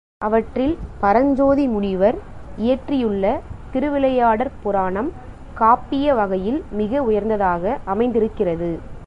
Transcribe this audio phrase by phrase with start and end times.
[0.21, 0.73] அவற்றில்
[0.99, 2.17] பரஞ்சோதி முனிவர்
[2.57, 3.25] இயற்றியுள்ள
[3.73, 5.11] திருவிளையாடற் புராணம்
[5.57, 8.71] காப்பிய வகையில் மிக உயர்ந்ததாக அமைந்திருக்கிறது.